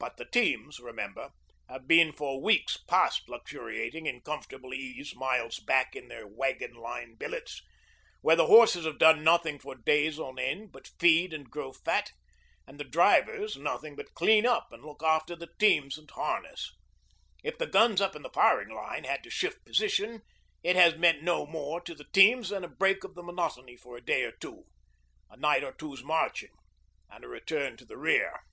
[0.00, 1.30] But the teams, remember,
[1.68, 7.16] have been for weeks past luxuriating in comfortable ease miles back in their 'wagon line'
[7.16, 7.60] billets,
[8.20, 12.12] where the horses have done nothing for days on end but feed and grow fat,
[12.66, 16.72] and the drivers nothing but clean up and look after their teams and harness.
[17.42, 20.22] If the guns up in the firing line had to shift position
[20.62, 23.96] it has meant no more to the teams than a break of the monotony for
[23.96, 24.64] a day or two,
[25.28, 26.54] a night or two's marching,
[27.10, 28.44] and a return to the rear.